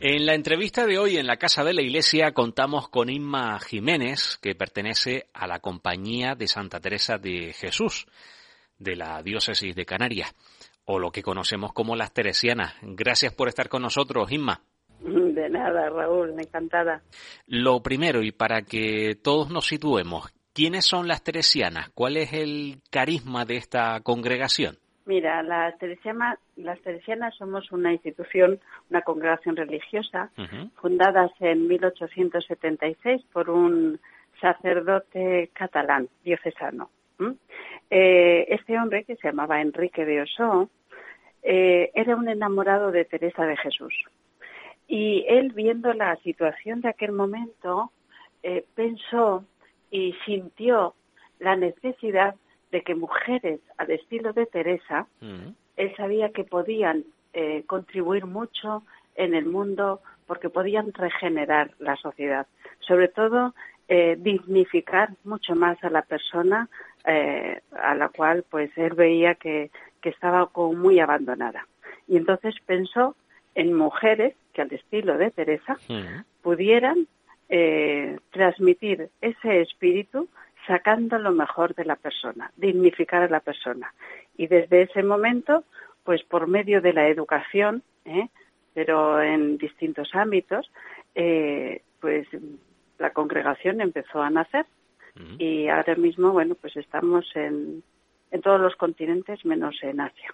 En 0.00 0.26
la 0.26 0.34
entrevista 0.34 0.86
de 0.86 0.96
hoy 0.96 1.16
en 1.16 1.26
la 1.26 1.38
Casa 1.38 1.64
de 1.64 1.74
la 1.74 1.82
Iglesia 1.82 2.30
contamos 2.30 2.88
con 2.88 3.10
Inma 3.10 3.58
Jiménez, 3.58 4.38
que 4.40 4.54
pertenece 4.54 5.26
a 5.34 5.48
la 5.48 5.58
Compañía 5.58 6.36
de 6.36 6.46
Santa 6.46 6.78
Teresa 6.78 7.18
de 7.18 7.52
Jesús, 7.52 8.06
de 8.78 8.94
la 8.94 9.20
Diócesis 9.24 9.74
de 9.74 9.84
Canarias, 9.84 10.32
o 10.84 11.00
lo 11.00 11.10
que 11.10 11.24
conocemos 11.24 11.72
como 11.72 11.96
las 11.96 12.14
Teresianas. 12.14 12.74
Gracias 12.80 13.34
por 13.34 13.48
estar 13.48 13.68
con 13.68 13.82
nosotros, 13.82 14.30
Inma. 14.30 14.62
De 15.00 15.50
nada, 15.50 15.90
Raúl, 15.90 16.32
encantada. 16.38 17.02
Lo 17.48 17.82
primero, 17.82 18.22
y 18.22 18.30
para 18.30 18.62
que 18.62 19.18
todos 19.20 19.50
nos 19.50 19.66
situemos, 19.66 20.32
¿quiénes 20.52 20.86
son 20.86 21.08
las 21.08 21.24
Teresianas? 21.24 21.90
¿Cuál 21.90 22.18
es 22.18 22.32
el 22.32 22.82
carisma 22.90 23.44
de 23.44 23.56
esta 23.56 24.00
congregación? 24.02 24.78
Mira, 25.08 25.42
las 25.42 25.78
teresianas, 25.78 26.38
las 26.56 26.78
teresianas 26.82 27.34
somos 27.34 27.72
una 27.72 27.94
institución, 27.94 28.60
una 28.90 29.00
congregación 29.00 29.56
religiosa, 29.56 30.30
fundadas 30.82 31.30
en 31.40 31.66
1876 31.66 33.22
por 33.32 33.48
un 33.48 33.98
sacerdote 34.38 35.48
catalán, 35.54 36.10
diocesano. 36.22 36.90
Eh, 37.88 38.48
este 38.50 38.78
hombre, 38.78 39.04
que 39.04 39.16
se 39.16 39.28
llamaba 39.28 39.62
Enrique 39.62 40.04
de 40.04 40.20
Osó, 40.20 40.68
eh, 41.42 41.90
era 41.94 42.14
un 42.14 42.28
enamorado 42.28 42.92
de 42.92 43.06
Teresa 43.06 43.46
de 43.46 43.56
Jesús. 43.56 43.94
Y 44.88 45.24
él, 45.26 45.52
viendo 45.54 45.94
la 45.94 46.16
situación 46.16 46.82
de 46.82 46.90
aquel 46.90 47.12
momento, 47.12 47.92
eh, 48.42 48.66
pensó 48.74 49.46
y 49.90 50.14
sintió 50.26 50.94
la 51.38 51.56
necesidad 51.56 52.34
de 52.70 52.82
que 52.82 52.94
mujeres 52.94 53.60
al 53.76 53.90
estilo 53.90 54.32
de 54.32 54.46
Teresa, 54.46 55.06
mm. 55.20 55.48
él 55.76 55.96
sabía 55.96 56.30
que 56.30 56.44
podían 56.44 57.04
eh, 57.32 57.64
contribuir 57.66 58.26
mucho 58.26 58.82
en 59.14 59.34
el 59.34 59.46
mundo 59.46 60.00
porque 60.26 60.50
podían 60.50 60.92
regenerar 60.92 61.70
la 61.78 61.96
sociedad. 61.96 62.46
Sobre 62.80 63.08
todo, 63.08 63.54
eh, 63.88 64.16
dignificar 64.18 65.10
mucho 65.24 65.54
más 65.54 65.82
a 65.82 65.90
la 65.90 66.02
persona 66.02 66.68
eh, 67.06 67.60
a 67.72 67.94
la 67.94 68.10
cual 68.10 68.44
pues 68.50 68.70
él 68.76 68.94
veía 68.94 69.34
que, 69.34 69.70
que 70.02 70.10
estaba 70.10 70.46
como 70.48 70.74
muy 70.74 71.00
abandonada. 71.00 71.66
Y 72.06 72.16
entonces 72.16 72.54
pensó 72.66 73.16
en 73.54 73.72
mujeres 73.72 74.34
que 74.52 74.62
al 74.62 74.72
estilo 74.72 75.16
de 75.16 75.30
Teresa 75.30 75.78
mm. 75.88 76.22
pudieran 76.42 77.06
transmitir 78.30 79.08
ese 79.22 79.62
espíritu 79.62 80.28
sacando 80.68 81.18
lo 81.18 81.32
mejor 81.32 81.74
de 81.74 81.84
la 81.84 81.96
persona, 81.96 82.52
dignificar 82.56 83.22
a 83.22 83.28
la 83.28 83.40
persona. 83.40 83.92
Y 84.36 84.46
desde 84.46 84.82
ese 84.82 85.02
momento, 85.02 85.64
pues 86.04 86.22
por 86.22 86.46
medio 86.46 86.80
de 86.80 86.92
la 86.92 87.08
educación, 87.08 87.82
¿eh? 88.04 88.28
pero 88.74 89.20
en 89.20 89.58
distintos 89.58 90.14
ámbitos, 90.14 90.70
eh, 91.14 91.82
pues 92.00 92.28
la 92.98 93.10
congregación 93.10 93.80
empezó 93.80 94.22
a 94.22 94.30
nacer. 94.30 94.66
Y 95.40 95.66
ahora 95.66 95.96
mismo, 95.96 96.30
bueno, 96.30 96.54
pues 96.54 96.76
estamos 96.76 97.26
en, 97.34 97.82
en 98.30 98.40
todos 98.40 98.60
los 98.60 98.76
continentes 98.76 99.44
menos 99.44 99.76
en 99.82 100.00
Asia. 100.00 100.32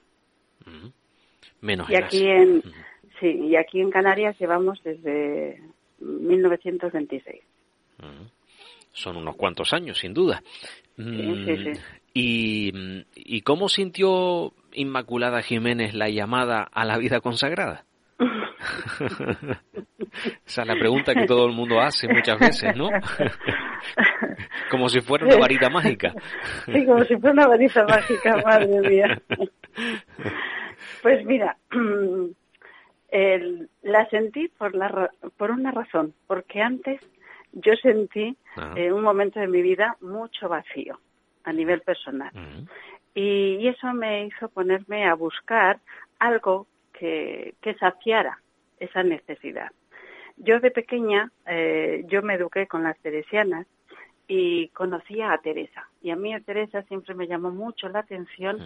Menos 1.62 1.88
y 1.88 1.94
aquí 1.94 2.26
en 2.26 2.62
sí 3.18 3.28
y 3.28 3.56
aquí 3.56 3.80
en 3.80 3.90
Canarias 3.90 4.38
llevamos 4.38 4.82
desde 4.82 5.62
1926 6.00 7.42
son 8.94 9.16
unos 9.16 9.36
cuantos 9.36 9.74
años, 9.74 9.98
sin 9.98 10.14
duda. 10.14 10.42
Mm, 10.96 11.72
¿Y, 12.14 13.04
¿Y 13.14 13.40
cómo 13.42 13.68
sintió 13.68 14.52
Inmaculada 14.72 15.42
Jiménez 15.42 15.94
la 15.94 16.08
llamada 16.08 16.62
a 16.62 16.84
la 16.84 16.96
vida 16.96 17.20
consagrada? 17.20 17.84
Esa 20.46 20.62
es 20.62 20.68
la 20.68 20.74
pregunta 20.74 21.14
que 21.14 21.26
todo 21.26 21.46
el 21.46 21.52
mundo 21.52 21.80
hace 21.80 22.08
muchas 22.08 22.38
veces, 22.38 22.76
¿no? 22.76 22.88
como 24.70 24.88
si 24.88 25.00
fuera 25.00 25.26
una 25.26 25.36
varita 25.36 25.68
mágica. 25.68 26.14
Sí, 26.66 26.86
como 26.86 27.04
si 27.04 27.16
fuera 27.16 27.32
una 27.32 27.48
varita 27.48 27.84
mágica, 27.84 28.36
madre 28.44 28.88
mía. 28.88 29.20
Pues 31.02 31.26
mira, 31.26 31.56
la 33.82 34.08
sentí 34.08 34.48
por, 34.48 34.74
la, 34.74 35.10
por 35.36 35.50
una 35.50 35.72
razón, 35.72 36.14
porque 36.26 36.62
antes 36.62 37.00
yo 37.54 37.74
sentí 37.76 38.36
en 38.76 38.92
un 38.92 39.02
momento 39.02 39.40
de 39.40 39.48
mi 39.48 39.62
vida 39.62 39.96
mucho 40.00 40.48
vacío 40.48 40.98
a 41.44 41.52
nivel 41.52 41.80
personal. 41.80 42.30
y, 43.14 43.66
eso 43.68 43.92
me 43.94 44.26
hizo 44.26 44.48
ponerme 44.48 45.06
a 45.06 45.14
buscar 45.14 45.78
algo 46.18 46.66
que, 46.92 47.54
que 47.60 47.74
saciara 47.74 48.38
esa 48.78 49.02
necesidad. 49.02 49.70
Yo 50.36 50.58
de 50.60 50.70
pequeña, 50.70 51.30
eh, 51.46 52.04
yo 52.08 52.22
me 52.22 52.34
eduqué 52.34 52.66
con 52.66 52.82
las 52.82 52.98
teresianas 52.98 53.66
y 54.26 54.68
conocía 54.68 55.32
a 55.32 55.38
Teresa. 55.38 55.88
Y 56.02 56.10
a 56.10 56.16
mí 56.16 56.34
a 56.34 56.40
Teresa 56.40 56.82
siempre 56.82 57.14
me 57.14 57.28
llamó 57.28 57.50
mucho 57.50 57.88
la 57.88 58.00
atención 58.00 58.58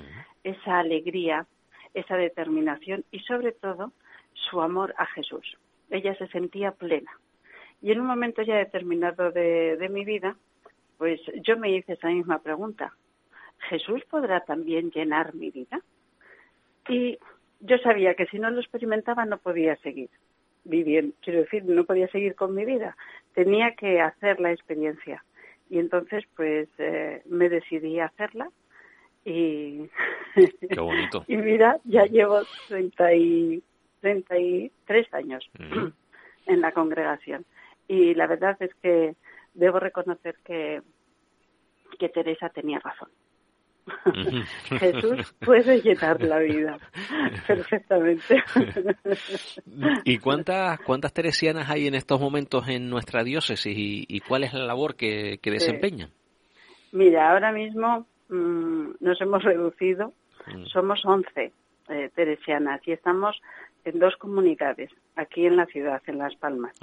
esa 0.44 0.78
alegría, 0.78 1.47
esa 1.94 2.16
determinación 2.16 3.04
y 3.10 3.21
sobre 3.21 3.53
todo 3.53 3.93
su 4.32 4.62
amor 4.62 4.94
a 4.97 5.06
Jesús. 5.06 5.59
Ella 5.91 6.15
se 6.16 6.28
sentía 6.28 6.72
plena. 6.72 7.10
Y 7.81 7.93
en 7.93 8.00
un 8.00 8.06
momento 8.06 8.43
ya 8.43 8.56
determinado 8.56 9.31
de, 9.31 9.89
mi 9.91 10.05
vida, 10.05 10.37
pues 10.97 11.21
yo 11.43 11.56
me 11.56 11.71
hice 11.71 11.93
esa 11.93 12.09
misma 12.09 12.41
pregunta. 12.41 12.93
¿Jesús 13.69 14.03
podrá 14.11 14.41
también 14.41 14.91
llenar 14.91 15.34
mi 15.34 15.50
vida? 15.50 15.81
Y 16.89 17.19
yo 17.61 17.78
sabía 17.78 18.15
que 18.15 18.27
si 18.27 18.39
no 18.39 18.50
lo 18.50 18.61
experimentaba 18.61 19.25
no 19.25 19.39
podía 19.39 19.77
seguir 19.77 20.11
viviendo, 20.65 21.15
quiero 21.22 21.41
decir, 21.41 21.65
no 21.65 21.84
podía 21.84 22.09
seguir 22.09 22.34
con 22.34 22.55
mi 22.55 22.65
vida. 22.65 22.97
Tenía 23.34 23.75
que 23.75 24.00
hacer 24.00 24.41
la 24.41 24.53
experiencia. 24.53 25.25
Y 25.71 25.78
entonces, 25.78 26.25
pues, 26.34 26.69
eh, 26.78 27.22
me 27.27 27.49
decidí 27.49 28.00
a 28.00 28.06
hacerla. 28.06 28.50
Y, 29.25 29.89
Qué 30.34 30.81
bonito. 30.81 31.25
y 31.28 31.37
mira, 31.37 31.78
ya 31.84 32.05
llevo 32.06 32.41
30 32.69 33.15
y, 33.15 33.62
33 34.00 35.15
años 35.15 35.50
en 36.47 36.60
la 36.60 36.72
congregación 36.72 37.45
y 37.88 38.15
la 38.15 38.26
verdad 38.26 38.56
es 38.60 38.75
que 38.82 39.16
debo 39.54 39.81
reconocer 39.81 40.37
que, 40.44 40.82
que 41.99 42.09
Teresa 42.10 42.50
tenía 42.50 42.78
razón. 42.78 43.09
Jesús 44.78 45.34
puede 45.41 45.81
llenar 45.81 46.22
la 46.22 46.38
vida 46.41 46.78
perfectamente. 47.47 48.43
¿Y 50.04 50.19
cuántas 50.19 50.78
cuántas 50.81 51.12
teresianas 51.15 51.71
hay 51.71 51.87
en 51.87 51.94
estos 51.94 52.21
momentos 52.21 52.69
en 52.69 52.91
nuestra 52.91 53.25
diócesis 53.25 53.75
y, 53.75 54.21
cuál 54.21 54.44
es 54.44 54.53
la 54.53 54.66
labor 54.66 54.94
que, 54.94 55.38
que 55.43 55.50
desempeñan? 55.50 56.10
Mira, 56.93 57.32
ahora 57.32 57.50
mismo 57.53 58.06
mm, 58.28 58.91
nos 59.00 59.21
hemos 59.22 59.43
reducido, 59.43 60.12
mm. 60.47 60.66
somos 60.66 61.04
11 61.04 61.53
eh, 61.88 62.10
teresianas 62.15 62.87
y 62.87 62.93
estamos 62.93 63.41
en 63.88 63.99
dos 63.99 64.16
comunidades, 64.16 64.91
aquí 65.16 65.47
en 65.47 65.56
la 65.56 65.66
ciudad, 65.66 66.03
en 66.06 66.19
Las 66.19 66.34
Palmas. 66.37 66.75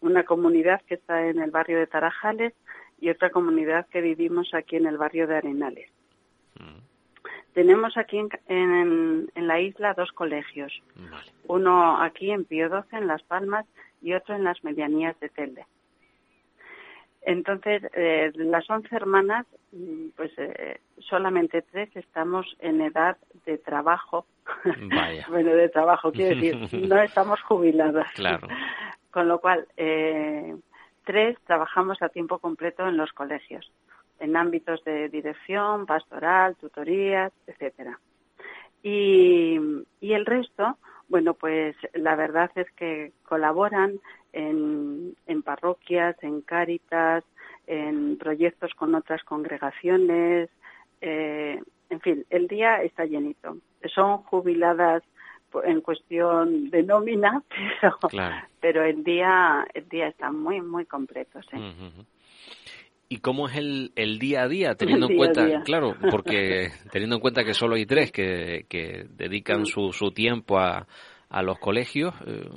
Una 0.00 0.24
comunidad 0.24 0.80
que 0.86 0.94
está 0.94 1.26
en 1.26 1.40
el 1.40 1.50
barrio 1.50 1.78
de 1.78 1.86
Tarajales 1.86 2.54
y 3.00 3.10
otra 3.10 3.30
comunidad 3.30 3.86
que 3.88 4.00
vivimos 4.00 4.54
aquí 4.54 4.76
en 4.76 4.86
el 4.86 4.96
barrio 4.96 5.26
de 5.26 5.36
Arenales. 5.36 5.90
Mm. 6.58 6.78
Tenemos 7.54 7.96
aquí 7.96 8.18
en, 8.18 8.30
en, 9.34 9.46
la 9.46 9.60
isla 9.60 9.92
dos 9.94 10.10
colegios. 10.12 10.72
Uno 11.48 12.00
aquí 12.00 12.30
en 12.30 12.44
Pío 12.44 12.68
XII, 12.68 13.00
en 13.00 13.06
Las 13.06 13.22
Palmas, 13.24 13.66
y 14.00 14.14
otro 14.14 14.34
en 14.34 14.44
las 14.44 14.62
medianías 14.64 15.18
de 15.20 15.28
Telde. 15.28 15.66
Entonces, 17.24 17.82
eh, 17.94 18.32
las 18.34 18.68
once 18.68 18.94
hermanas, 18.94 19.46
mm, 19.72 20.08
pues 20.16 20.32
eh, 20.38 20.80
solamente 20.98 21.62
tres 21.62 21.94
estamos 21.94 22.56
en 22.58 22.80
edad 22.80 23.16
de 23.46 23.58
trabajo. 23.58 24.26
bueno, 25.28 25.54
de 25.54 25.68
trabajo, 25.68 26.10
quiero 26.10 26.34
decir, 26.34 26.56
no 26.88 27.00
estamos 27.00 27.40
jubiladas. 27.42 28.10
Claro. 28.14 28.48
Con 29.10 29.28
lo 29.28 29.40
cual, 29.40 29.66
eh, 29.76 30.56
tres 31.04 31.38
trabajamos 31.46 32.00
a 32.02 32.08
tiempo 32.08 32.38
completo 32.38 32.88
en 32.88 32.96
los 32.96 33.12
colegios, 33.12 33.70
en 34.18 34.36
ámbitos 34.36 34.82
de 34.84 35.08
dirección, 35.08 35.86
pastoral, 35.86 36.56
tutorías, 36.56 37.32
etcétera. 37.46 37.98
Y, 38.82 39.58
y 40.00 40.12
el 40.12 40.26
resto, 40.26 40.76
bueno, 41.08 41.34
pues 41.34 41.76
la 41.94 42.16
verdad 42.16 42.50
es 42.56 42.70
que 42.72 43.12
colaboran 43.24 44.00
en, 44.32 45.14
en 45.26 45.42
parroquias, 45.42 46.16
en 46.22 46.40
cáritas, 46.40 47.24
en 47.66 48.16
proyectos 48.18 48.72
con 48.74 48.94
otras 48.94 49.22
congregaciones, 49.24 50.50
eh, 51.00 51.60
en 51.90 52.00
fin, 52.00 52.24
el 52.30 52.48
día 52.48 52.82
está 52.82 53.04
llenito. 53.04 53.58
Son 53.94 54.18
jubiladas 54.18 55.02
en 55.64 55.82
cuestión 55.82 56.70
de 56.70 56.82
nómina, 56.82 57.42
pero, 57.80 58.30
pero 58.60 58.84
el 58.84 59.04
día 59.04 59.66
el 59.74 59.88
día 59.88 60.08
está 60.08 60.32
muy 60.32 60.62
muy 60.62 60.86
completo, 60.86 61.40
sí. 61.50 61.58
¿Y 63.12 63.18
cómo 63.18 63.48
es 63.48 63.56
el, 63.56 63.92
el 63.94 64.18
día 64.18 64.42
a 64.42 64.48
día, 64.48 64.74
teniendo 64.74 65.06
en 65.08 65.16
cuenta, 65.16 65.62
claro, 65.64 65.94
porque 66.10 66.70
teniendo 66.90 67.16
en 67.16 67.20
cuenta 67.20 67.44
que 67.44 67.54
solo 67.54 67.74
hay 67.74 67.84
tres 67.84 68.10
que, 68.10 68.64
que 68.68 69.06
dedican 69.10 69.66
su, 69.66 69.92
su 69.92 70.12
tiempo 70.12 70.58
a, 70.58 70.86
a 71.28 71.42
los 71.42 71.58
colegios, 71.58 72.14
eh, 72.26 72.48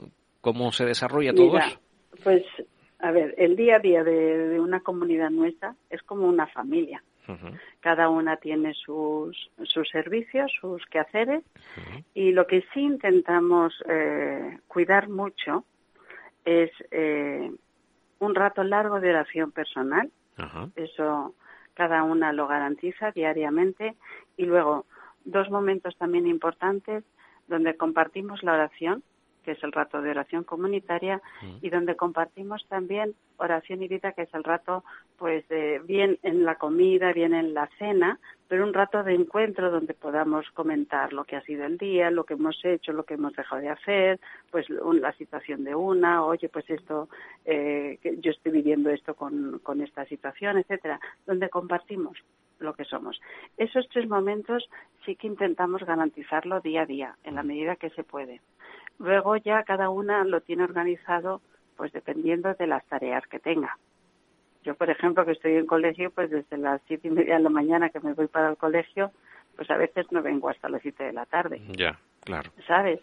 ¿Cómo 0.45 0.71
se 0.71 0.85
desarrolla 0.85 1.33
todo 1.33 1.57
eso? 1.57 1.79
Pues, 2.23 2.43
a 2.99 3.09
ver, 3.09 3.33
el 3.39 3.55
día 3.55 3.77
a 3.77 3.79
día 3.79 4.03
de, 4.03 4.59
una 4.59 4.79
comunidad 4.79 5.31
nuestra 5.31 5.73
es 5.89 6.03
como 6.03 6.27
una 6.27 6.45
familia. 6.45 7.01
Cada 7.79 8.09
una 8.09 8.37
tiene 8.37 8.75
sus, 8.75 9.35
sus 9.63 9.89
servicios, 9.89 10.51
sus 10.61 10.85
quehaceres 10.85 11.43
y 12.13 12.31
lo 12.31 12.45
que 12.45 12.61
sí 12.75 12.81
intentamos 12.81 13.73
eh, 13.89 14.59
cuidar 14.67 15.09
mucho 15.09 15.65
es 16.45 16.69
eh, 16.91 17.51
un 18.19 18.35
rato 18.35 18.63
largo 18.63 18.99
de 18.99 19.09
oración 19.09 19.51
personal. 19.51 20.11
Eso 20.75 21.33
cada 21.73 22.03
una 22.03 22.33
lo 22.33 22.47
garantiza 22.47 23.11
diariamente. 23.11 23.95
Y 24.37 24.45
luego 24.45 24.85
dos 25.23 25.49
momentos 25.49 25.95
también 25.97 26.27
importantes 26.27 27.03
donde 27.47 27.77
compartimos 27.77 28.43
la 28.43 28.53
oración 28.53 29.03
que 29.45 29.51
es 29.51 29.63
el 29.63 29.71
rato 29.71 30.01
de 30.01 30.09
oración 30.09 30.43
comunitaria, 30.43 31.21
mm. 31.41 31.57
y 31.61 31.69
donde 31.69 31.95
compartimos 31.95 32.65
también 32.67 33.13
oración 33.37 33.83
y 33.83 33.87
vida, 33.87 34.13
que 34.13 34.23
es 34.23 34.33
el 34.33 34.43
rato, 34.43 34.83
pues, 35.17 35.47
de, 35.47 35.79
bien 35.85 36.17
en 36.23 36.43
la 36.43 36.55
comida, 36.55 37.13
bien 37.13 37.33
en 37.33 37.53
la 37.53 37.69
cena, 37.77 38.19
pero 38.47 38.63
un 38.63 38.73
rato 38.73 39.03
de 39.03 39.13
encuentro 39.13 39.71
donde 39.71 39.93
podamos 39.93 40.49
comentar 40.51 41.13
lo 41.13 41.23
que 41.23 41.35
ha 41.35 41.41
sido 41.41 41.65
el 41.65 41.77
día, 41.77 42.11
lo 42.11 42.23
que 42.23 42.33
hemos 42.33 42.63
hecho, 42.63 42.93
lo 42.93 43.03
que 43.03 43.15
hemos 43.15 43.33
dejado 43.33 43.61
de 43.61 43.69
hacer, 43.69 44.19
pues 44.51 44.67
la 44.69 45.13
situación 45.13 45.63
de 45.63 45.75
una, 45.75 46.23
oye, 46.23 46.49
pues 46.49 46.69
esto, 46.69 47.09
eh, 47.45 47.99
yo 48.19 48.31
estoy 48.31 48.51
viviendo 48.51 48.89
esto 48.89 49.13
con, 49.15 49.59
con 49.59 49.81
esta 49.81 50.05
situación, 50.05 50.57
etcétera, 50.57 50.99
donde 51.25 51.49
compartimos 51.49 52.17
lo 52.59 52.73
que 52.73 52.85
somos. 52.85 53.19
Esos 53.57 53.87
tres 53.89 54.07
momentos 54.07 54.69
sí 55.05 55.15
que 55.15 55.27
intentamos 55.27 55.83
garantizarlo 55.83 56.61
día 56.61 56.81
a 56.83 56.85
día, 56.85 57.17
en 57.23 57.35
la 57.35 57.43
medida 57.43 57.75
que 57.75 57.89
se 57.91 58.03
puede. 58.03 58.41
Luego 58.99 59.37
ya 59.37 59.63
cada 59.63 59.89
una 59.89 60.23
lo 60.23 60.41
tiene 60.41 60.63
organizado 60.63 61.41
pues 61.75 61.91
dependiendo 61.91 62.53
de 62.53 62.67
las 62.67 62.85
tareas 62.85 63.25
que 63.27 63.39
tenga. 63.39 63.77
Yo, 64.63 64.75
por 64.75 64.89
ejemplo, 64.89 65.25
que 65.25 65.33
estoy 65.33 65.55
en 65.55 65.65
colegio, 65.65 66.09
pues 66.09 66.29
desde 66.31 66.57
las 66.57 66.81
siete 66.87 67.07
y 67.07 67.11
media 67.11 67.35
de 67.35 67.43
la 67.43 67.49
mañana 67.49 67.89
que 67.89 67.99
me 67.99 68.13
voy 68.13 68.27
para 68.27 68.49
el 68.49 68.57
colegio, 68.57 69.11
pues 69.55 69.69
a 69.69 69.77
veces 69.77 70.11
no 70.11 70.21
vengo 70.21 70.49
hasta 70.49 70.69
las 70.69 70.81
siete 70.81 71.03
de 71.03 71.13
la 71.13 71.25
tarde. 71.25 71.61
Ya, 71.77 71.99
claro. 72.21 72.51
¿Sabes? 72.65 72.99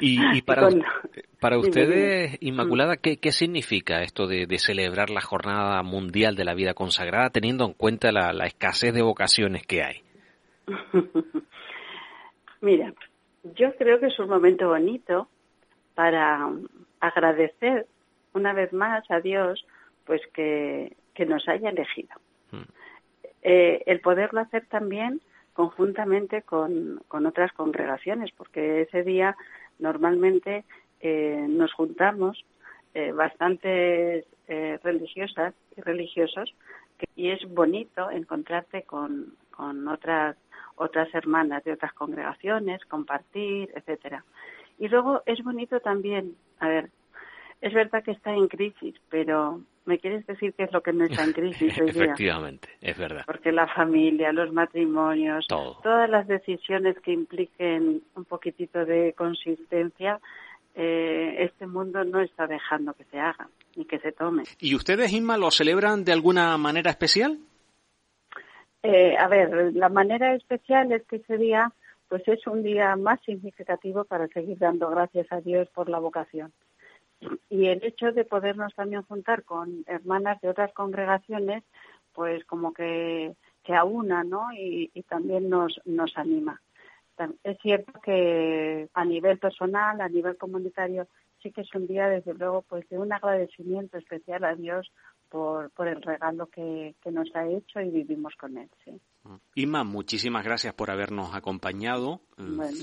Y, 0.00 0.42
para, 0.42 0.68
para 1.40 1.58
ustedes, 1.58 2.36
Inmaculada, 2.40 2.96
¿qué, 2.96 3.16
¿qué, 3.16 3.32
significa 3.32 4.02
esto 4.02 4.26
de, 4.26 4.46
celebrar 4.58 5.08
la 5.10 5.20
Jornada 5.20 5.82
Mundial 5.82 6.36
de 6.36 6.44
la 6.44 6.54
Vida 6.54 6.74
Consagrada 6.74 7.30
teniendo 7.30 7.64
en 7.64 7.72
cuenta 7.72 8.12
la, 8.12 8.32
la 8.32 8.44
escasez 8.44 8.92
de 8.92 9.02
vocaciones 9.02 9.66
que 9.66 9.82
hay? 9.82 10.02
Mira, 12.60 12.92
yo 13.42 13.74
creo 13.76 14.00
que 14.00 14.06
es 14.06 14.18
un 14.18 14.28
momento 14.28 14.68
bonito 14.68 15.28
para 15.94 16.50
agradecer 17.00 17.86
una 18.34 18.52
vez 18.52 18.72
más 18.72 19.08
a 19.10 19.20
Dios 19.20 19.66
pues 20.04 20.20
que, 20.32 20.96
nos 21.26 21.46
haya 21.48 21.70
elegido. 21.70 22.14
Hmm. 22.50 22.62
Eh, 23.42 23.82
el 23.86 24.00
poderlo 24.00 24.40
hacer 24.40 24.66
también 24.66 25.20
conjuntamente 25.52 26.42
con, 26.42 27.02
otras 27.08 27.52
congregaciones, 27.52 28.30
porque 28.36 28.82
ese 28.82 29.02
día 29.02 29.36
normalmente 29.78 30.64
eh, 31.00 31.46
nos 31.48 31.72
juntamos 31.72 32.44
eh, 32.94 33.12
bastantes 33.12 34.24
eh, 34.48 34.78
religiosas 34.82 35.54
y 35.76 35.80
religiosos 35.80 36.54
y 37.16 37.30
es 37.30 37.42
bonito 37.48 38.10
encontrarte 38.10 38.82
con, 38.82 39.34
con 39.50 39.88
otras 39.88 40.36
otras 40.76 41.12
hermanas 41.14 41.64
de 41.64 41.72
otras 41.72 41.92
congregaciones, 41.92 42.84
compartir, 42.86 43.70
etcétera. 43.74 44.24
Y 44.78 44.88
luego 44.88 45.22
es 45.26 45.42
bonito 45.42 45.80
también, 45.80 46.34
a 46.58 46.68
ver, 46.68 46.90
es 47.60 47.72
verdad 47.72 48.02
que 48.02 48.10
está 48.10 48.34
en 48.34 48.48
crisis, 48.48 48.94
pero 49.08 49.60
¿me 49.84 49.98
quieres 49.98 50.26
decir 50.26 50.52
qué 50.54 50.64
es 50.64 50.72
lo 50.72 50.80
que 50.82 50.92
no 50.92 51.04
está 51.04 51.22
en 51.22 51.32
crisis 51.32 51.78
hoy 51.80 51.90
día? 51.92 52.04
Efectivamente, 52.04 52.68
es 52.80 52.98
verdad. 52.98 53.22
Porque 53.24 53.52
la 53.52 53.68
familia, 53.68 54.32
los 54.32 54.52
matrimonios, 54.52 55.46
todas 55.46 56.10
las 56.10 56.26
decisiones 56.26 56.98
que 57.00 57.12
impliquen 57.12 58.02
un 58.16 58.24
poquitito 58.24 58.84
de 58.84 59.14
consistencia, 59.16 60.18
eh, 60.74 61.44
este 61.44 61.66
mundo 61.66 62.02
no 62.02 62.20
está 62.20 62.46
dejando 62.46 62.94
que 62.94 63.04
se 63.04 63.20
haga 63.20 63.48
ni 63.76 63.84
que 63.84 63.98
se 64.00 64.10
tome. 64.10 64.42
¿Y 64.58 64.74
ustedes, 64.74 65.12
Inma, 65.12 65.36
lo 65.36 65.50
celebran 65.50 66.04
de 66.04 66.12
alguna 66.12 66.56
manera 66.58 66.90
especial? 66.90 67.38
Eh, 68.82 69.16
a 69.16 69.28
ver, 69.28 69.74
la 69.74 69.88
manera 69.88 70.34
especial 70.34 70.90
es 70.92 71.04
que 71.04 71.16
ese 71.16 71.38
día 71.38 71.72
pues 72.08 72.26
es 72.28 72.46
un 72.46 72.62
día 72.62 72.94
más 72.96 73.20
significativo 73.22 74.04
para 74.04 74.28
seguir 74.28 74.58
dando 74.58 74.90
gracias 74.90 75.30
a 75.32 75.40
Dios 75.40 75.68
por 75.70 75.88
la 75.88 75.98
vocación. 75.98 76.52
Y 77.48 77.68
el 77.68 77.82
hecho 77.84 78.12
de 78.12 78.24
podernos 78.24 78.74
también 78.74 79.02
juntar 79.02 79.44
con 79.44 79.84
hermanas 79.86 80.40
de 80.42 80.50
otras 80.50 80.72
congregaciones, 80.74 81.62
pues 82.12 82.44
como 82.44 82.74
que 82.74 83.34
se 83.64 83.74
aúna, 83.74 84.24
¿no? 84.24 84.52
Y, 84.52 84.90
y 84.92 85.02
también 85.04 85.48
nos, 85.48 85.80
nos 85.86 86.16
anima. 86.18 86.60
Es 87.44 87.58
cierto 87.62 87.92
que 88.00 88.88
a 88.92 89.04
nivel 89.04 89.38
personal, 89.38 90.00
a 90.00 90.08
nivel 90.08 90.36
comunitario, 90.36 91.06
sí 91.42 91.50
que 91.50 91.62
es 91.62 91.74
un 91.74 91.86
día, 91.86 92.08
desde 92.08 92.34
luego, 92.34 92.62
pues 92.62 92.88
de 92.88 92.98
un 92.98 93.12
agradecimiento 93.12 93.98
especial 93.98 94.44
a 94.44 94.54
Dios 94.54 94.92
por, 95.32 95.70
por 95.70 95.88
el 95.88 96.02
regalo 96.02 96.46
que, 96.48 96.94
nos 97.10 97.34
ha 97.34 97.48
hecho 97.48 97.80
y 97.80 97.88
vivimos 97.88 98.34
con 98.38 98.58
él. 98.58 98.68
Sí. 98.84 99.00
Inma, 99.54 99.82
muchísimas 99.82 100.44
gracias 100.44 100.74
por 100.74 100.90
habernos 100.90 101.34
acompañado. 101.34 102.20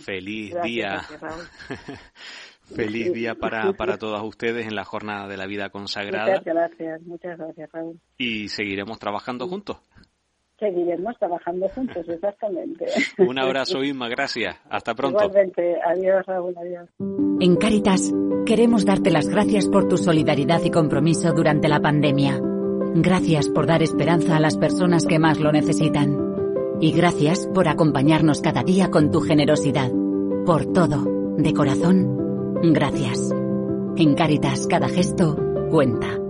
Feliz 0.04 0.56
día. 0.64 1.02
Feliz 2.76 3.14
día 3.14 3.36
para, 3.36 3.74
para 3.74 3.98
todas 3.98 4.24
ustedes 4.24 4.66
en 4.66 4.76
la 4.76 4.84
jornada 4.84 5.28
de 5.28 5.38
la 5.38 5.46
vida 5.46 5.70
consagrada. 5.70 6.40
Muchas 6.40 6.44
gracias, 6.46 7.02
muchas 7.04 7.38
gracias, 7.38 7.72
Raúl. 7.72 8.00
Y 8.18 8.50
seguiremos 8.50 8.98
trabajando 8.98 9.48
juntos. 9.48 9.78
Seguiremos 10.60 11.18
trabajando 11.18 11.70
juntos, 11.70 12.06
exactamente. 12.10 12.86
Un 13.18 13.40
abrazo, 13.40 13.84
Inma, 13.84 14.10
gracias. 14.10 14.58
Hasta 14.70 14.94
pronto. 14.94 15.24
Igualmente. 15.24 15.78
Adiós, 15.82 16.26
Raúl, 16.26 16.56
adiós. 16.58 16.90
En 17.40 17.56
Caritas 17.56 18.12
queremos 18.46 18.86
darte 18.86 19.12
las 19.12 19.30
gracias 19.30 19.68
por 19.68 19.88
tu 19.88 19.98
solidaridad 19.98 20.62
y 20.64 20.72
compromiso 20.72 21.32
durante 21.34 21.68
la 21.68 21.80
pandemia. 21.80 22.40
Gracias 22.96 23.50
por 23.50 23.68
dar 23.68 23.84
esperanza 23.84 24.36
a 24.36 24.40
las 24.40 24.58
personas 24.58 25.06
que 25.06 25.20
más 25.20 25.40
lo 25.40 25.52
necesitan. 25.52 26.30
Y 26.82 26.92
gracias 26.92 27.48
por 27.54 27.68
acompañarnos 27.68 28.42
cada 28.42 28.64
día 28.64 28.90
con 28.90 29.12
tu 29.12 29.22
generosidad. 29.22 29.92
Por 30.46 30.72
todo, 30.74 31.06
de 31.38 31.54
corazón, 31.54 32.62
gracias. 32.74 33.32
En 33.96 34.16
Caritas 34.16 34.66
cada 34.68 34.88
gesto 34.88 35.38
cuenta. 35.70 36.29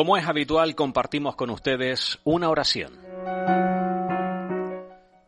Como 0.00 0.16
es 0.16 0.26
habitual, 0.26 0.74
compartimos 0.74 1.36
con 1.36 1.50
ustedes 1.50 2.20
una 2.24 2.48
oración. 2.48 2.98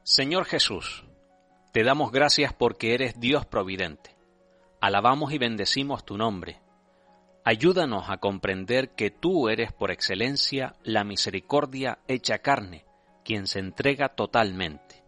Señor 0.02 0.46
Jesús, 0.46 1.04
te 1.74 1.84
damos 1.84 2.10
gracias 2.10 2.54
porque 2.54 2.94
eres 2.94 3.20
Dios 3.20 3.44
providente. 3.44 4.16
Alabamos 4.80 5.30
y 5.34 5.36
bendecimos 5.36 6.06
tu 6.06 6.16
nombre. 6.16 6.62
Ayúdanos 7.44 8.08
a 8.08 8.16
comprender 8.16 8.94
que 8.94 9.10
tú 9.10 9.50
eres 9.50 9.74
por 9.74 9.90
excelencia 9.90 10.74
la 10.84 11.04
misericordia 11.04 11.98
hecha 12.08 12.38
carne, 12.38 12.86
quien 13.26 13.46
se 13.46 13.58
entrega 13.58 14.08
totalmente. 14.14 15.04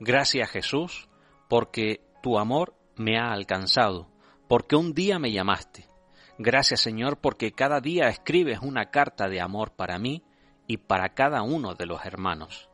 Gracias 0.00 0.50
Jesús, 0.50 1.08
porque 1.48 2.00
tu 2.20 2.36
amor 2.36 2.74
me 2.96 3.16
ha 3.16 3.30
alcanzado, 3.30 4.08
porque 4.48 4.74
un 4.74 4.92
día 4.92 5.20
me 5.20 5.30
llamaste. 5.30 5.91
Gracias 6.38 6.80
Señor, 6.80 7.18
porque 7.18 7.52
cada 7.52 7.80
día 7.80 8.08
escribes 8.08 8.60
una 8.60 8.90
carta 8.90 9.28
de 9.28 9.40
amor 9.40 9.72
para 9.72 9.98
mí 9.98 10.22
y 10.66 10.78
para 10.78 11.10
cada 11.10 11.42
uno 11.42 11.74
de 11.74 11.86
los 11.86 12.04
hermanos. 12.04 12.68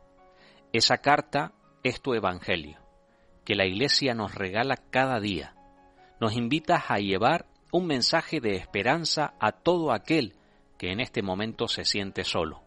Esa 0.71 0.99
carta 0.99 1.53
es 1.83 2.01
tu 2.01 2.13
Evangelio, 2.13 2.79
que 3.45 3.55
la 3.55 3.65
Iglesia 3.65 4.13
nos 4.13 4.35
regala 4.35 4.77
cada 4.77 5.19
día. 5.19 5.55
Nos 6.19 6.35
invitas 6.35 6.85
a 6.89 6.97
llevar 6.97 7.45
un 7.71 7.87
mensaje 7.87 8.39
de 8.39 8.55
esperanza 8.55 9.33
a 9.39 9.51
todo 9.51 9.91
aquel 9.91 10.35
que 10.77 10.91
en 10.91 10.99
este 10.99 11.21
momento 11.21 11.67
se 11.67 11.85
siente 11.85 12.23
solo. 12.23 12.63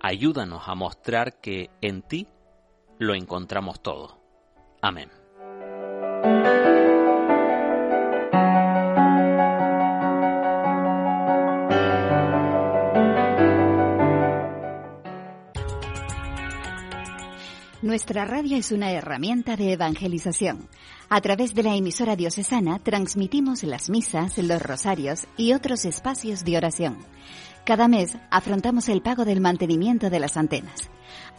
Ayúdanos 0.00 0.68
a 0.68 0.74
mostrar 0.74 1.40
que 1.40 1.70
en 1.80 2.02
ti 2.02 2.28
lo 2.98 3.14
encontramos 3.14 3.80
todo. 3.82 4.20
Amén. 4.80 5.17
Nuestra 17.98 18.24
radio 18.24 18.56
es 18.56 18.70
una 18.70 18.92
herramienta 18.92 19.56
de 19.56 19.72
evangelización. 19.72 20.68
A 21.08 21.20
través 21.20 21.52
de 21.56 21.64
la 21.64 21.74
emisora 21.74 22.14
diocesana 22.14 22.78
transmitimos 22.78 23.64
las 23.64 23.90
misas, 23.90 24.38
los 24.38 24.62
rosarios 24.62 25.26
y 25.36 25.52
otros 25.52 25.84
espacios 25.84 26.44
de 26.44 26.56
oración. 26.56 26.96
Cada 27.64 27.88
mes 27.88 28.16
afrontamos 28.30 28.88
el 28.88 29.02
pago 29.02 29.24
del 29.24 29.40
mantenimiento 29.40 30.10
de 30.10 30.20
las 30.20 30.36
antenas. 30.36 30.88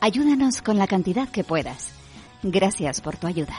Ayúdanos 0.01 0.62
con 0.62 0.78
la 0.78 0.88
cantidad 0.88 1.30
que 1.30 1.46
puedas. 1.46 1.94
Gracias 2.44 3.00
por 3.00 3.16
tu 3.16 3.28
ayuda. 3.28 3.56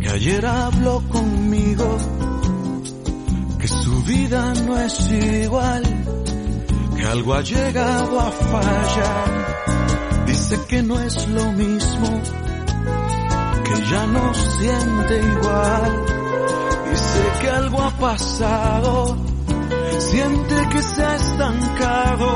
Que 0.00 0.08
ayer 0.08 0.46
habló 0.46 1.02
conmigo 1.08 1.98
que 3.58 3.66
su 3.66 4.02
vida 4.04 4.52
no 4.64 4.78
es 4.78 5.10
igual, 5.10 5.82
que 6.96 7.04
algo 7.04 7.34
ha 7.34 7.40
llegado 7.42 8.20
a 8.20 8.30
fallar. 8.30 10.24
Dice 10.26 10.60
que 10.68 10.82
no 10.82 11.00
es 11.00 11.28
lo 11.28 11.50
mismo, 11.52 12.22
que 13.64 13.74
ya 13.90 14.06
no 14.06 14.34
siente 14.34 15.20
igual. 15.22 16.04
Dice 16.90 17.32
que 17.40 17.48
algo 17.50 17.82
ha 17.82 17.90
pasado, 17.90 19.16
siente 19.98 20.68
que 20.70 20.82
se 20.82 21.02
ha 21.02 21.16
estancado. 21.16 22.30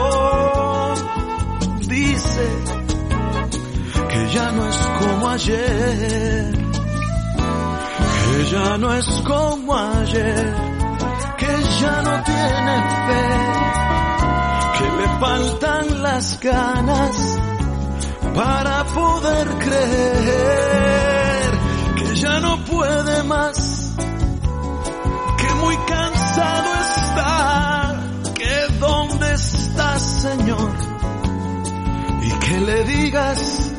Dice 1.86 2.69
ya 4.32 4.50
no 4.52 4.68
es 4.68 4.76
como 5.00 5.28
ayer, 5.28 6.52
que 8.26 8.44
ya 8.52 8.78
no 8.78 8.94
es 8.94 9.06
como 9.26 9.76
ayer 9.76 10.70
ya 11.80 12.02
no 12.02 12.22
tiene 12.24 12.76
fe, 13.06 13.24
que 14.76 14.86
le 14.98 15.08
faltan 15.18 16.02
las 16.02 16.40
ganas 16.40 17.38
para 18.34 18.84
poder 18.84 19.48
creer, 19.64 21.50
que 21.96 22.16
ya 22.16 22.40
no 22.40 22.64
puede 22.64 23.22
más, 23.24 23.94
que 25.38 25.54
muy 25.54 25.76
cansado 25.76 26.70
está, 26.96 28.00
que 28.34 28.54
dónde 28.78 29.32
está 29.32 29.98
Señor, 29.98 30.72
y 32.22 32.30
que 32.30 32.60
le 32.60 32.84
digas 32.84 33.69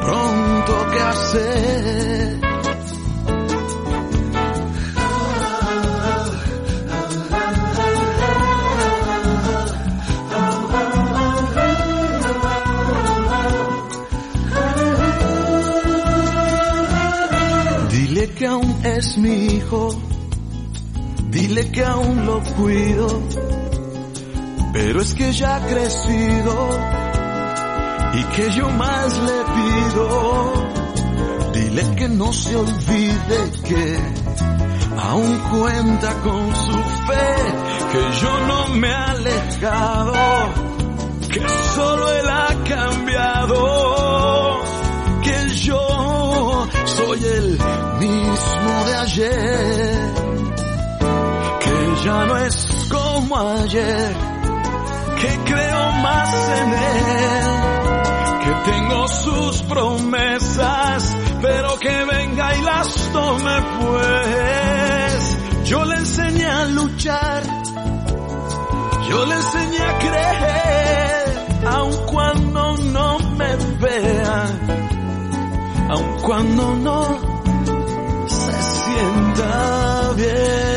pronto 0.00 0.86
qué 0.92 1.00
hacer. 1.00 2.00
que 18.40 18.46
aún 18.46 18.74
es 18.84 19.18
mi 19.18 19.54
hijo, 19.54 19.90
dile 21.28 21.70
que 21.70 21.84
aún 21.84 22.24
lo 22.24 22.40
cuido, 22.56 23.20
pero 24.72 25.02
es 25.02 25.14
que 25.14 25.30
ya 25.32 25.56
ha 25.56 25.66
crecido 25.66 26.99
y 28.12 28.24
que 28.24 28.50
yo 28.52 28.68
más 28.70 29.18
le 29.18 29.44
pido, 29.54 30.52
dile 31.52 31.94
que 31.96 32.08
no 32.08 32.32
se 32.32 32.56
olvide 32.56 33.50
que 33.64 33.98
aún 34.98 35.38
cuenta 35.50 36.12
con 36.22 36.54
su 36.54 36.72
fe, 37.06 37.36
que 37.92 38.02
yo 38.20 38.40
no 38.46 38.68
me 38.76 38.88
he 38.88 38.92
alejado, 38.92 40.12
que 41.32 41.48
solo 41.74 42.12
él 42.12 42.28
ha 42.28 42.64
cambiado, 42.68 44.60
que 45.22 45.48
yo 45.66 46.68
soy 46.84 47.24
el 47.24 47.58
mismo 48.00 48.84
de 48.86 48.94
ayer, 48.96 50.12
que 51.60 52.04
ya 52.04 52.26
no 52.26 52.36
es 52.38 52.88
como 52.90 53.38
ayer, 53.38 54.16
que 55.20 55.52
creo 55.52 55.92
más 56.02 56.34
en 56.60 56.72
él, 56.72 57.79
tengo 58.70 59.08
sus 59.08 59.62
promesas, 59.62 61.16
pero 61.42 61.78
que 61.78 62.04
venga 62.04 62.56
y 62.56 62.62
las 62.62 63.12
tome 63.12 63.56
pues. 63.80 65.36
Yo 65.64 65.84
le 65.84 65.96
enseñé 65.96 66.46
a 66.46 66.64
luchar, 66.66 67.42
yo 69.08 69.26
le 69.26 69.34
enseñé 69.34 69.78
a 69.78 69.98
creer, 69.98 71.66
aun 71.68 71.96
cuando 72.06 72.76
no 72.76 73.18
me 73.38 73.56
vea, 73.78 74.46
aun 75.90 76.16
cuando 76.22 76.74
no 76.76 77.18
sienta 78.26 80.12
bien. 80.16 80.69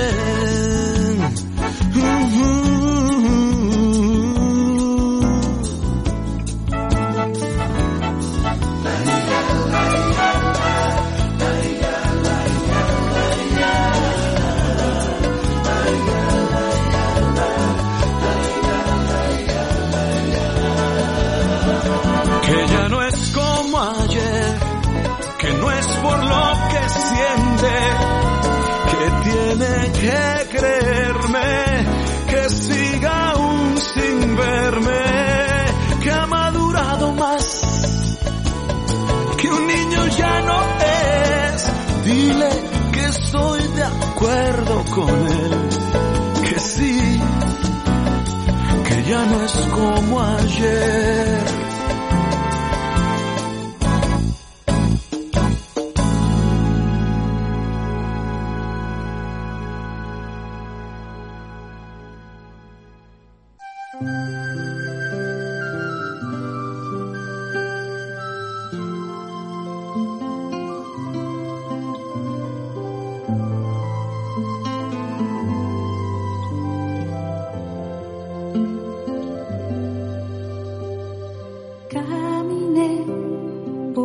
Que 49.23 49.29
ya 49.29 49.37
no 49.37 49.43
es 49.43 49.51
como 49.71 50.21
ayer. 50.21 51.62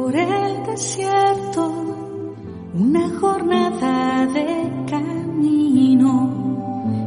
por 0.08 0.16
el 0.16 0.64
desierto, 0.64 1.70
una 2.72 3.10
jornada 3.20 4.26
de 4.26 4.86
camino, 4.90 6.12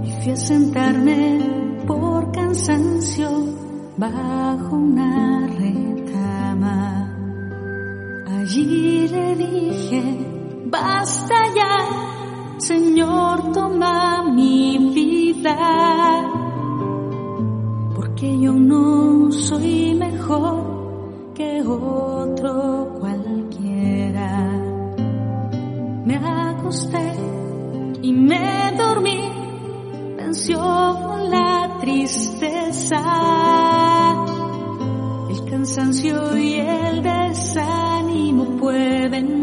y 0.05 0.11
fui 0.21 0.31
a 0.33 0.35
sentarme 0.35 1.39
por 1.87 2.31
cansancio 2.31 3.27
bajo 3.97 4.75
una 4.75 5.47
retama. 5.47 7.11
Allí 8.37 9.07
le 9.07 9.35
dije, 9.35 10.03
basta 10.67 11.35
ya, 11.55 12.59
Señor, 12.59 13.51
toma 13.51 14.29
mi 14.31 14.77
vida, 14.93 15.57
porque 17.95 18.39
yo 18.39 18.53
no 18.53 19.31
soy 19.31 19.95
mejor 19.95 20.81
que 21.33 21.63
otro. 21.65 22.90
y 28.01 28.13
me 28.13 28.71
dormí, 28.77 29.29
venció 30.15 30.57
la 31.29 31.77
tristeza. 31.81 33.03
El 35.29 35.49
cansancio 35.49 36.37
y 36.37 36.61
el 36.61 37.03
desánimo 37.03 38.55
pueden 38.55 39.40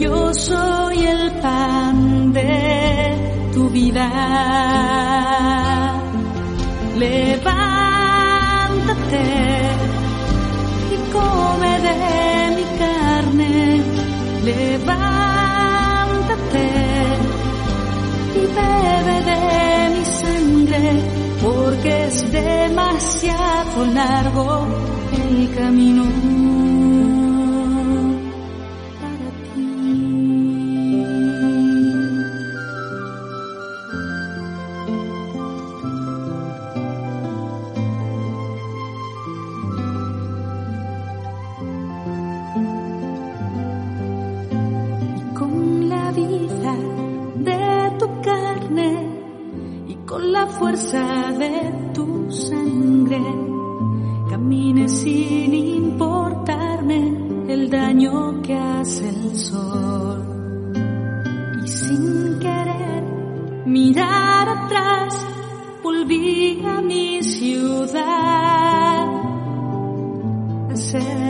yo 0.00 0.32
soy 0.32 1.04
el 1.04 1.30
pan 1.42 2.32
de 2.32 3.50
tu 3.52 3.68
vida. 3.68 4.08
Levántate 6.96 8.40
y 10.94 10.96
come 11.12 11.72
de 11.88 11.98
mi 12.56 12.64
carne. 12.82 13.82
Levántate 14.50 15.08
y 18.40 18.42
bebe 18.58 19.16
de 19.30 19.42
mi 19.94 20.04
sangre, 20.22 20.84
porque 21.42 21.90
es 22.06 22.16
demasiado 22.32 23.84
largo 23.92 24.48
el 25.12 25.54
camino. 25.54 26.49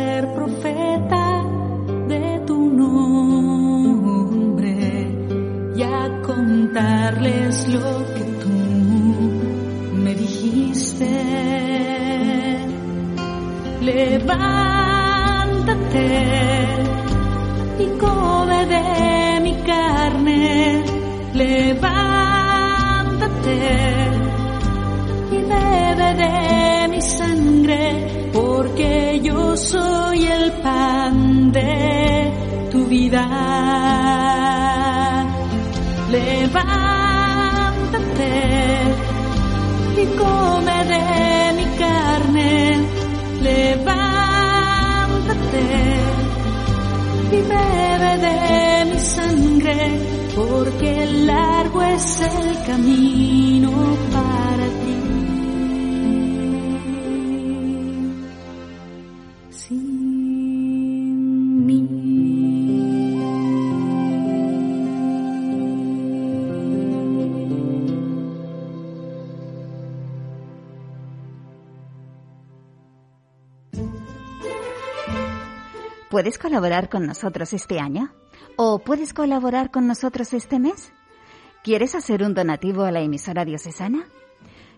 ser 0.00 0.22
profeta 0.38 1.24
de 2.12 2.24
tu 2.48 2.58
nombre 2.82 4.74
y 5.78 5.82
a 5.82 6.00
contarles 6.28 7.54
lo 7.76 7.90
que 8.14 8.24
tú 8.42 8.56
me 10.02 10.12
dijiste. 10.14 11.12
Levántate 13.90 15.28
y 17.84 17.86
come 18.04 18.60
de 18.74 18.84
mi 19.46 19.54
carne. 19.70 20.84
Levántate 21.42 22.80
y 25.36 25.38
bebe 25.52 26.08
de 26.22 26.79
sangre, 27.00 28.30
porque 28.32 29.20
yo 29.22 29.56
soy 29.56 30.26
el 30.26 30.52
pan 30.62 31.50
de 31.52 32.68
tu 32.70 32.86
vida. 32.86 33.26
Levántate 36.10 36.70
y 39.96 40.06
come 40.16 40.84
de 40.92 41.52
mi 41.56 41.64
carne. 41.78 42.78
Levántate 43.42 44.80
y 47.32 47.36
bebe 47.42 48.18
de 48.26 48.84
mi 48.90 48.98
sangre, 48.98 49.78
porque 50.34 51.06
largo 51.06 51.82
es 51.82 52.20
el 52.20 52.62
camino 52.66 53.70
para 54.12 54.66
ti. 54.84 55.09
¿Puedes 76.20 76.36
colaborar 76.36 76.90
con 76.90 77.06
nosotros 77.06 77.54
este 77.54 77.80
año? 77.80 78.12
¿O 78.56 78.80
puedes 78.80 79.14
colaborar 79.14 79.70
con 79.70 79.86
nosotros 79.86 80.34
este 80.34 80.58
mes? 80.58 80.92
¿Quieres 81.64 81.94
hacer 81.94 82.22
un 82.22 82.34
donativo 82.34 82.82
a 82.82 82.90
la 82.90 83.00
emisora 83.00 83.46
diocesana? 83.46 84.06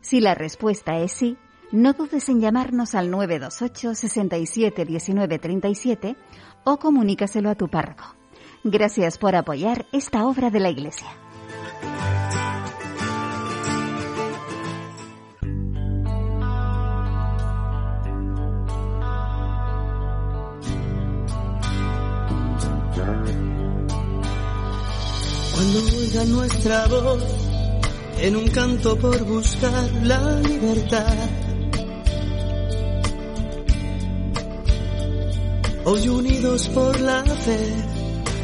Si 0.00 0.20
la 0.20 0.36
respuesta 0.36 1.00
es 1.00 1.10
sí, 1.10 1.36
no 1.72 1.94
dudes 1.94 2.28
en 2.28 2.40
llamarnos 2.40 2.94
al 2.94 3.10
928 3.10 3.96
67 3.96 4.84
19 4.84 5.38
37 5.40 6.16
o 6.62 6.76
comunícaselo 6.76 7.50
a 7.50 7.56
tu 7.56 7.66
párroco. 7.66 8.04
Gracias 8.62 9.18
por 9.18 9.34
apoyar 9.34 9.86
esta 9.90 10.24
obra 10.24 10.48
de 10.50 10.60
la 10.60 10.70
Iglesia. 10.70 11.08
Cuando 25.62 26.24
nuestra 26.24 26.86
voz 26.88 27.22
en 28.18 28.34
un 28.34 28.48
canto 28.48 28.98
por 28.98 29.22
buscar 29.24 29.88
la 30.02 30.40
libertad. 30.40 31.30
Hoy 35.84 36.08
unidos 36.08 36.66
por 36.66 37.00
la 37.00 37.22
fe, 37.22 37.60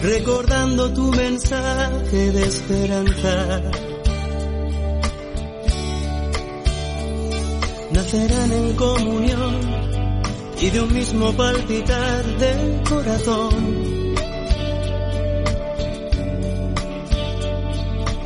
recordando 0.00 0.92
tu 0.92 1.10
mensaje 1.10 2.30
de 2.30 2.42
esperanza. 2.44 3.62
Nacerán 7.90 8.52
en 8.52 8.76
comunión 8.76 9.60
y 10.60 10.70
de 10.70 10.80
un 10.82 10.94
mismo 10.94 11.32
palpitar 11.32 12.24
del 12.38 12.80
corazón 12.88 13.87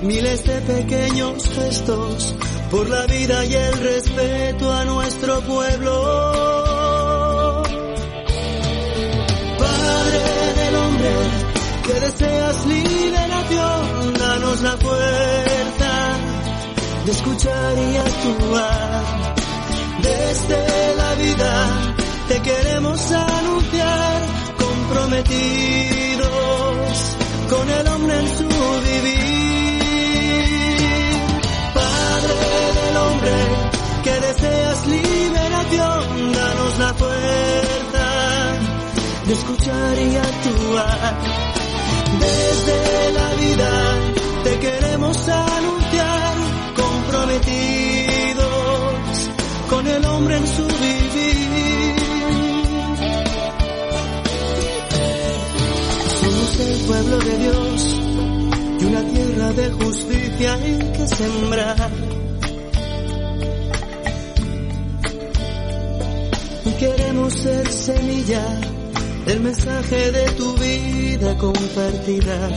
miles 0.02 0.44
de 0.44 0.60
pequeños 0.60 1.48
gestos 1.48 2.34
por 2.70 2.88
la 2.88 3.04
vida 3.06 3.44
y 3.44 3.54
el 3.54 3.80
respeto 3.80 4.72
a 4.72 4.84
nuestro 4.84 5.40
pueblo. 5.42 7.62
Padre 9.58 10.22
del 10.56 10.76
hombre, 10.76 11.10
que 11.86 12.00
deseas 12.00 12.66
liberación, 12.66 14.14
danos 14.18 14.60
la 14.62 14.76
fuerza 14.78 16.16
de 17.04 17.12
escuchar 17.12 17.78
y 17.78 17.96
actuar. 17.96 19.34
Desde 20.02 20.96
la 20.96 21.14
vida 21.14 21.94
te 22.28 22.42
queremos 22.42 23.12
anunciar, 23.12 24.22
comprometidos 24.58 26.26
con 27.50 27.70
el 27.70 27.86
hombre 27.88 28.18
en 28.18 28.38
su 28.38 28.48
vivir. 28.48 29.21
Escuchar 39.32 39.98
y 39.98 40.16
actuar. 40.16 41.14
Desde 42.20 43.12
la 43.12 43.34
vida 43.34 43.70
te 44.44 44.58
queremos 44.58 45.28
anunciar, 45.28 46.34
comprometidos 46.76 48.50
con 49.70 49.86
el 49.86 50.04
hombre 50.04 50.36
en 50.36 50.46
su 50.46 50.66
vivir. 50.66 51.96
Somos 56.20 56.60
el 56.60 56.80
pueblo 56.86 57.18
de 57.18 57.38
Dios 57.38 58.00
y 58.80 58.84
una 58.84 59.02
tierra 59.02 59.52
de 59.52 59.70
justicia 59.72 60.54
en 60.64 60.92
que 60.92 61.06
sembrar 61.06 61.90
Queremos 66.82 67.32
ser 67.34 67.68
semilla 67.68 68.42
del 69.26 69.40
mensaje 69.40 70.12
de 70.12 70.30
tu 70.32 70.54
vida 70.54 71.36
compartida. 71.38 72.48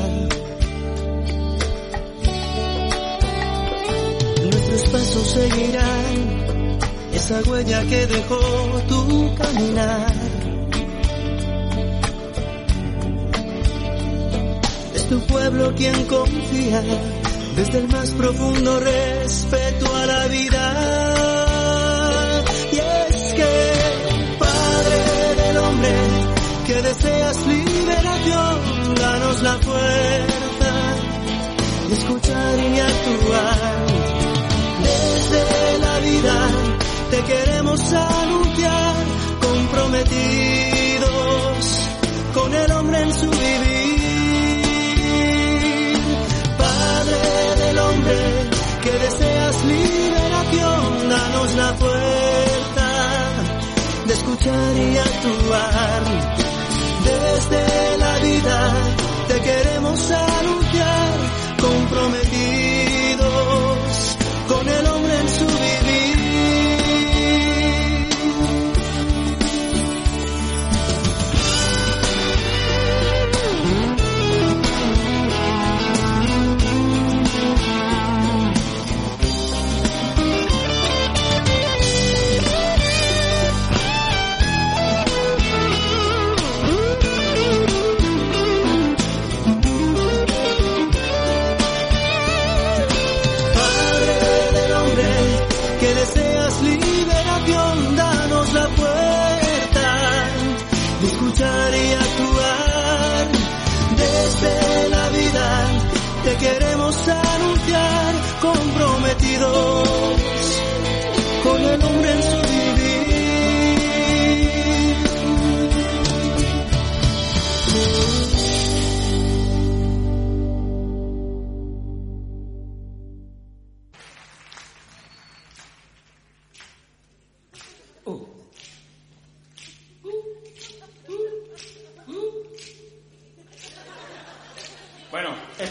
Nuestros 4.43 4.89
pasos 4.91 5.27
seguirán 5.27 6.77
esa 7.13 7.41
huella 7.49 7.81
que 7.83 8.07
dejó 8.07 8.39
tu 8.87 9.35
caminar. 9.35 10.13
Es 14.95 15.07
tu 15.07 15.19
pueblo 15.21 15.73
quien 15.75 16.05
confía 16.05 16.83
desde 17.55 17.77
el 17.79 17.87
más 17.87 18.11
profundo 18.11 18.79
respeto 18.79 19.95
a 19.95 20.05
la 20.05 20.27
vida. 20.27 20.73
Y 22.71 22.77
es 22.77 23.33
que, 23.33 23.73
Padre 24.39 25.35
del 25.43 25.57
hombre, 25.57 26.14
que 26.65 26.81
deseas 26.81 27.37
liberación, 27.47 28.95
danos 28.95 29.41
la 29.43 29.53
fuerza 29.59 30.73
de 31.89 31.95
escuchar 31.95 32.59
y 32.59 32.79
actuar. 32.79 33.85
Desde 34.83 35.77
la 35.79 35.99
vida 35.99 36.49
te 37.11 37.23
queremos 37.23 37.93
anunciar, 37.93 38.95
comprometidos 39.41 40.09
con 42.33 42.53
el 42.53 42.71
hombre 42.71 43.01
en 43.01 43.13
su 43.13 43.29
vivir. 43.29 43.85
que 48.85 48.91
deseas 48.91 49.65
liberación, 49.65 51.09
danos 51.09 51.55
la 51.55 51.73
fuerza 51.73 52.87
de 54.05 54.13
escuchar 54.13 54.77
y 54.77 54.97
actuar. 54.97 56.54
Desde 57.25 57.97
la 57.97 58.19
vida 58.19 58.57
te 59.27 59.41
queremos 59.41 60.11
anunciar, 60.11 61.11
comprometidos 61.59 62.54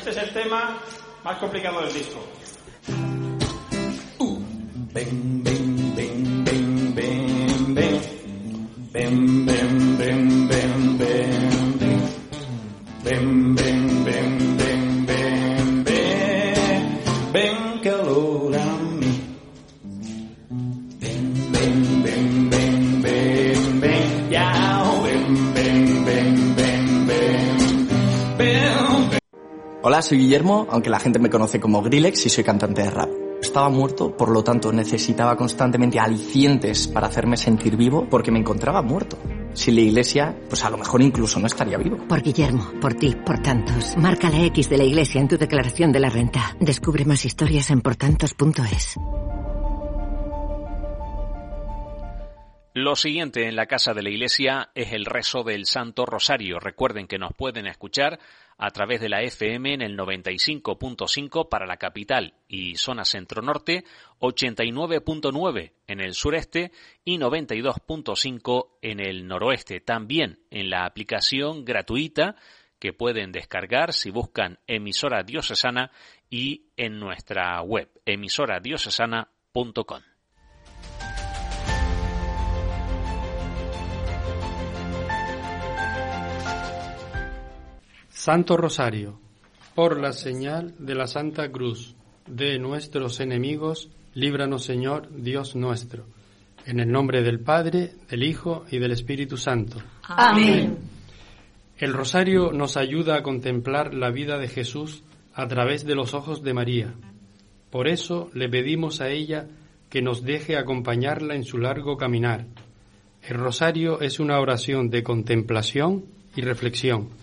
este 0.06 0.20
es 0.20 0.28
el 0.28 0.34
tema 0.34 0.76
más 1.24 1.38
complicado 1.38 1.80
del 1.80 1.94
disco. 1.94 2.20
Ven, 4.92 5.42
soy 30.04 30.18
Guillermo, 30.18 30.66
aunque 30.70 30.90
la 30.90 31.00
gente 31.00 31.18
me 31.18 31.30
conoce 31.30 31.58
como 31.58 31.82
Grillex 31.82 32.26
y 32.26 32.28
soy 32.28 32.44
cantante 32.44 32.82
de 32.82 32.90
rap. 32.90 33.08
Estaba 33.40 33.68
muerto, 33.68 34.16
por 34.16 34.30
lo 34.30 34.44
tanto 34.44 34.72
necesitaba 34.72 35.36
constantemente 35.36 35.98
alicientes 35.98 36.88
para 36.88 37.08
hacerme 37.08 37.36
sentir 37.36 37.76
vivo 37.76 38.06
porque 38.08 38.30
me 38.30 38.38
encontraba 38.38 38.82
muerto. 38.82 39.18
Sin 39.54 39.76
la 39.76 39.82
iglesia, 39.82 40.36
pues 40.48 40.64
a 40.64 40.70
lo 40.70 40.78
mejor 40.78 41.00
incluso 41.02 41.38
no 41.40 41.46
estaría 41.46 41.78
vivo. 41.78 41.98
Por 42.08 42.22
Guillermo, 42.22 42.72
por 42.80 42.94
ti, 42.94 43.14
por 43.14 43.40
tantos. 43.40 43.96
Marca 43.96 44.30
la 44.30 44.42
X 44.44 44.68
de 44.68 44.78
la 44.78 44.84
iglesia 44.84 45.20
en 45.20 45.28
tu 45.28 45.38
declaración 45.38 45.92
de 45.92 46.00
la 46.00 46.10
renta. 46.10 46.56
Descubre 46.60 47.04
más 47.04 47.24
historias 47.24 47.70
en 47.70 47.80
portantos.es. 47.80 48.96
Lo 52.76 52.96
siguiente 52.96 53.46
en 53.46 53.54
la 53.54 53.66
casa 53.66 53.94
de 53.94 54.02
la 54.02 54.10
iglesia 54.10 54.70
es 54.74 54.92
el 54.92 55.04
rezo 55.04 55.44
del 55.44 55.64
Santo 55.64 56.06
Rosario. 56.06 56.58
Recuerden 56.58 57.06
que 57.06 57.18
nos 57.18 57.32
pueden 57.32 57.68
escuchar 57.68 58.18
a 58.56 58.70
través 58.70 59.00
de 59.00 59.08
la 59.08 59.22
FM 59.22 59.74
en 59.74 59.82
el 59.82 59.96
95.5 59.96 61.48
para 61.48 61.66
la 61.66 61.76
capital 61.76 62.34
y 62.48 62.76
zona 62.76 63.04
centro-norte, 63.04 63.84
89.9 64.20 65.72
en 65.86 66.00
el 66.00 66.14
sureste 66.14 66.72
y 67.04 67.18
92.5 67.18 68.68
en 68.82 69.00
el 69.00 69.26
noroeste. 69.26 69.80
También 69.80 70.40
en 70.50 70.70
la 70.70 70.86
aplicación 70.86 71.64
gratuita 71.64 72.36
que 72.78 72.92
pueden 72.92 73.32
descargar 73.32 73.92
si 73.92 74.10
buscan 74.10 74.58
emisora 74.66 75.22
diocesana 75.22 75.90
y 76.30 76.66
en 76.76 76.98
nuestra 76.98 77.60
web 77.62 77.88
emisoradiocesana.com. 78.04 80.13
Santo 88.24 88.56
Rosario, 88.56 89.20
por 89.74 90.00
la 90.00 90.14
señal 90.14 90.74
de 90.78 90.94
la 90.94 91.06
Santa 91.06 91.52
Cruz 91.52 91.94
de 92.26 92.58
nuestros 92.58 93.20
enemigos, 93.20 93.90
líbranos 94.14 94.64
Señor, 94.64 95.10
Dios 95.14 95.54
nuestro. 95.54 96.06
En 96.64 96.80
el 96.80 96.90
nombre 96.90 97.20
del 97.20 97.40
Padre, 97.40 97.92
del 98.08 98.22
Hijo 98.22 98.64
y 98.70 98.78
del 98.78 98.92
Espíritu 98.92 99.36
Santo. 99.36 99.76
Amén. 100.04 100.78
El 101.76 101.92
rosario 101.92 102.50
nos 102.50 102.78
ayuda 102.78 103.16
a 103.16 103.22
contemplar 103.22 103.92
la 103.92 104.10
vida 104.10 104.38
de 104.38 104.48
Jesús 104.48 105.02
a 105.34 105.46
través 105.46 105.84
de 105.84 105.94
los 105.94 106.14
ojos 106.14 106.42
de 106.42 106.54
María. 106.54 106.94
Por 107.68 107.88
eso 107.88 108.30
le 108.32 108.48
pedimos 108.48 109.02
a 109.02 109.10
ella 109.10 109.48
que 109.90 110.00
nos 110.00 110.22
deje 110.22 110.56
acompañarla 110.56 111.34
en 111.34 111.44
su 111.44 111.58
largo 111.58 111.98
caminar. 111.98 112.46
El 113.20 113.36
rosario 113.36 114.00
es 114.00 114.18
una 114.18 114.40
oración 114.40 114.88
de 114.88 115.02
contemplación 115.02 116.06
y 116.34 116.40
reflexión. 116.40 117.22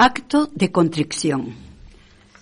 Acto 0.00 0.48
de 0.54 0.72
contrición. 0.72 1.54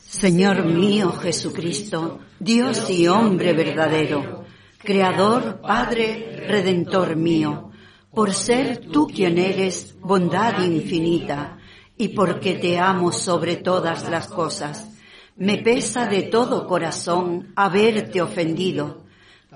Señor 0.06 0.66
mío 0.66 1.10
Jesucristo, 1.12 2.20
Dios 2.38 2.88
y 2.90 3.08
hombre 3.08 3.54
verdadero, 3.54 4.44
Creador, 4.78 5.60
Padre, 5.62 6.44
Redentor 6.46 7.16
mío, 7.16 7.72
por 8.16 8.32
ser 8.32 8.78
tú 8.78 9.08
quien 9.08 9.36
eres 9.36 9.94
bondad 10.00 10.64
infinita 10.64 11.58
y 11.98 12.08
porque 12.08 12.54
te 12.54 12.78
amo 12.78 13.12
sobre 13.12 13.56
todas 13.56 14.08
las 14.08 14.28
cosas. 14.28 14.88
Me 15.36 15.58
pesa 15.58 16.06
de 16.06 16.22
todo 16.22 16.66
corazón 16.66 17.52
haberte 17.54 18.22
ofendido. 18.22 19.04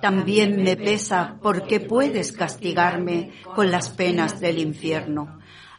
También 0.02 0.62
me 0.62 0.76
pesa 0.76 1.38
porque 1.40 1.80
puedes 1.80 2.32
castigarme 2.32 3.30
con 3.54 3.70
las 3.70 3.88
penas 3.88 4.40
del 4.40 4.58
infierno. 4.58 5.38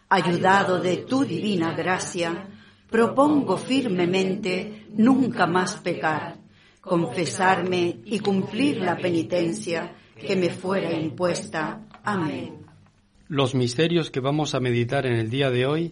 Ayudado 0.10 0.80
de 0.80 0.98
tu 0.98 1.24
divina 1.24 1.76
gracia, 1.76 2.48
propongo 2.89 3.58
firmemente 3.58 4.88
nunca 4.96 5.46
más 5.46 5.76
pecar. 5.76 6.39
confesarme 6.82 8.00
y 8.06 8.17
cumplir 8.17 8.78
la 8.82 8.98
penitencia 8.98 9.94
que 10.20 10.36
me 10.36 10.50
fuera 10.50 10.91
impuesta. 10.91 11.86
Amén. 12.04 12.61
Los 13.32 13.56
misterios 13.56 14.12
que 14.12 14.20
vamos 14.20 14.56
a 14.56 14.60
meditar 14.60 15.06
en 15.06 15.13
el 15.13 15.30
día 15.30 15.50
de 15.52 15.65
hoy 15.65 15.89